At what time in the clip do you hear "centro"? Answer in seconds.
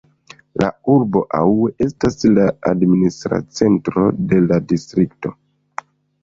3.61-4.07